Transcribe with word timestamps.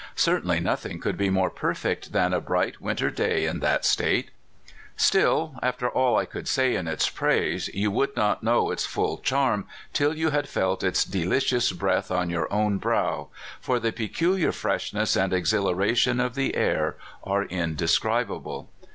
Certainly 0.15 0.61
nothing 0.61 0.99
could 0.99 1.15
be 1.15 1.29
more 1.29 1.51
perfect 1.51 2.11
than 2.11 2.33
a 2.33 2.41
bright 2.41 2.81
winter 2.81 3.11
day 3.11 3.45
in 3.45 3.59
that 3.59 3.85
State, 3.85 4.31
Still, 4.97 5.53
after 5.61 5.87
all 5.87 6.17
I 6.17 6.25
could 6.25 6.47
say 6.47 6.73
in 6.73 6.87
its 6.87 7.07
praise, 7.07 7.67
you 7.67 7.91
would 7.91 8.15
not 8.15 8.41
know 8.41 8.71
its 8.71 8.83
full 8.83 9.19
charm 9.19 9.67
till 9.93 10.15
you 10.15 10.31
had 10.31 10.49
felt 10.49 10.83
its 10.83 11.03
delicious 11.05 11.71
breath 11.71 12.09
on 12.09 12.31
your 12.31 12.51
own 12.51 12.79
brow; 12.79 13.27
for 13.59 13.79
the 13.79 13.91
peculiar 13.93 14.51
freshness 14.51 15.15
and 15.15 15.33
exhilara 15.33 15.95
tion 15.95 16.19
of 16.19 16.33
the 16.33 16.55
air 16.55 16.95
are 17.23 17.43
indescribable. 17.43 18.69